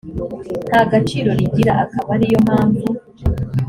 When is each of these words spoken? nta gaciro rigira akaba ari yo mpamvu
nta 0.69 0.81
gaciro 0.91 1.29
rigira 1.39 1.73
akaba 1.83 2.09
ari 2.15 2.25
yo 2.31 2.39
mpamvu 2.45 2.85